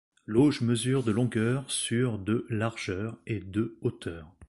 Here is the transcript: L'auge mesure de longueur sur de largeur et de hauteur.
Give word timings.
L'auge 0.25 0.61
mesure 0.61 1.03
de 1.03 1.11
longueur 1.11 1.69
sur 1.69 2.17
de 2.17 2.47
largeur 2.49 3.19
et 3.27 3.39
de 3.39 3.77
hauteur. 3.81 4.33